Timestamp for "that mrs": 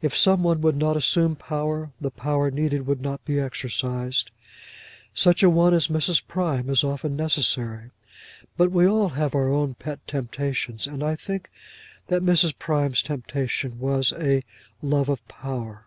12.06-12.56